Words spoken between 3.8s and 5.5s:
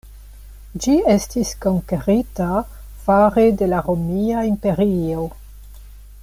Romia Imperio.